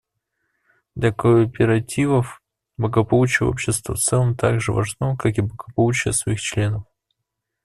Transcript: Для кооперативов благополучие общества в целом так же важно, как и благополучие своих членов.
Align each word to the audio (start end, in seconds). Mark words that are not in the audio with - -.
Для 0.95 1.11
кооперативов 1.11 2.41
благополучие 2.75 3.47
общества 3.47 3.93
в 3.93 3.99
целом 3.99 4.35
так 4.35 4.59
же 4.59 4.71
важно, 4.71 5.15
как 5.15 5.37
и 5.37 5.41
благополучие 5.41 6.11
своих 6.11 6.41
членов. 6.41 6.85